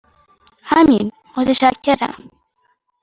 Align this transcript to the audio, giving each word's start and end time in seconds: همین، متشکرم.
همین، 0.63 1.11
متشکرم. 1.37 2.29